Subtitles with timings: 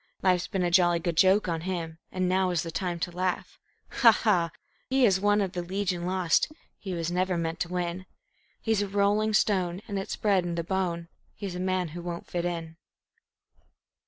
[0.23, 3.59] Life's been a jolly good joke on him, And now is the time to laugh.
[4.01, 4.49] Ha, ha!
[4.89, 8.07] He is one of the Legion Lost; He was never meant to win;
[8.59, 12.25] He's a rolling stone, and it's bred in the bone; He's a man who won't
[12.25, 12.77] fit in.